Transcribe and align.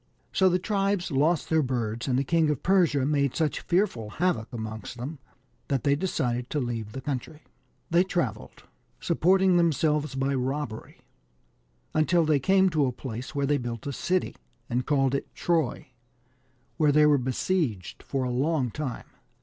So 0.33 0.49
the 0.49 0.57
tribes 0.57 1.11
lost 1.11 1.47
their 1.51 1.61
birds, 1.61 2.07
and 2.07 2.17
the 2.17 2.23
King 2.23 2.49
of 2.49 2.63
Persia 2.63 3.05
made 3.05 3.35
such 3.35 3.59
fearful 3.59 4.09
havoc 4.09 4.51
amongst 4.51 4.97
them 4.97 5.19
that 5.67 5.83
they 5.83 5.95
decided 5.95 6.49
to 6.49 6.59
leave 6.59 6.93
the 6.93 7.01
country. 7.01 7.43
They 7.91 8.03
travelled, 8.03 8.63
supporting 8.99 9.57
themselves 9.57 10.15
by 10.15 10.33
robbery,, 10.33 11.01
until 11.93 12.25
they 12.25 12.39
came 12.39 12.71
to 12.71 12.87
a 12.87 12.91
place 12.91 13.35
where 13.35 13.45
they 13.45 13.59
built 13.59 13.85
a 13.85 13.93
city, 13.93 14.35
and 14.71 14.87
called 14.87 15.13
it 15.13 15.35
Troy, 15.35 15.89
where 16.77 16.91
they 16.91 17.05
were 17.05 17.19
besieged 17.19 18.01
for 18.01 18.23
a 18.23 18.31
long 18.31 18.71
time. 18.71 19.05